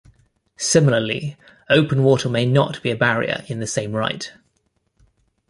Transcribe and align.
Similarly, 0.57 1.37
open 1.69 2.01
water 2.01 2.27
may 2.27 2.43
not 2.43 2.81
be 2.81 2.89
a 2.89 2.95
barrier 2.95 3.43
in 3.45 3.59
the 3.59 3.67
same 3.67 3.91
right. 3.95 4.33